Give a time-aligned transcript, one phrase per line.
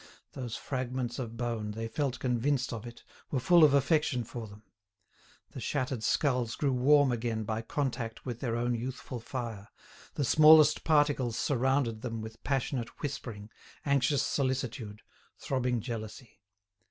[0.31, 4.63] Those fragments of bone, they felt convinced of it, were full of affection for them;
[5.51, 9.67] the shattered skulls grew warm again by contact with their own youthful fire,
[10.15, 13.51] the smallest particles surrounded them with passionate whispering,
[13.85, 15.03] anxious solicitude,
[15.37, 16.39] throbbing jealousy.